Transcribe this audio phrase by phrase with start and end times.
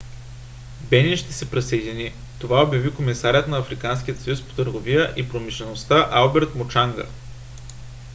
[0.89, 2.13] бенин ще се присъедини.
[2.39, 7.03] това обяви комисарят на африканския съюз по търговията и промишлеността алберт мучанга